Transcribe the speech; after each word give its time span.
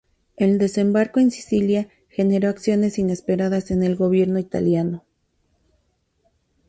El 0.35 0.57
desembarco 0.57 1.19
en 1.19 1.29
Sicilia 1.29 1.87
generó 2.09 2.49
acciones 2.49 2.97
inesperadas 2.97 3.69
en 3.69 3.83
el 3.83 3.95
gobierno 3.95 4.39
italiano. 4.39 5.03